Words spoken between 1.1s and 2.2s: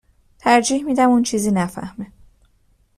چیزی نفهمه